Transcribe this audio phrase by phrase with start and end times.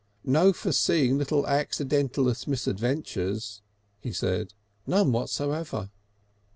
[0.25, 3.61] "No foreseeing little accidentulous misadventures,"
[3.99, 4.55] he said,
[4.87, 5.91] "none whatever."